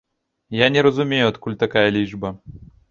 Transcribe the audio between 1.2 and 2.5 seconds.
адкуль такая лічба.